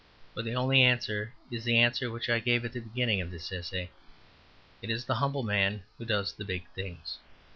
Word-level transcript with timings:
For 0.33 0.41
the 0.41 0.55
only 0.55 0.81
answer 0.81 1.31
is 1.51 1.63
the 1.63 1.77
answer 1.77 2.09
which 2.09 2.27
I 2.27 2.39
gave 2.39 2.65
at 2.65 2.73
the 2.73 2.79
beginning 2.79 3.21
of 3.21 3.29
this 3.29 3.51
essay. 3.51 3.91
It 4.81 4.89
is 4.89 5.05
the 5.05 5.13
humble 5.21 5.43
man 5.43 5.83
who 5.99 6.05
does 6.05 6.33
the 6.33 6.43
big 6.43 6.67
things. 6.73 7.19